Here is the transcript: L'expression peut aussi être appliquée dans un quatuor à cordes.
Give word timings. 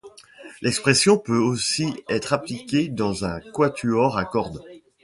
L'expression 0.63 1.19
peut 1.19 1.37
aussi 1.37 1.93
être 2.09 2.33
appliquée 2.33 2.87
dans 2.89 3.23
un 3.23 3.39
quatuor 3.39 4.17
à 4.17 4.25
cordes. 4.25 4.63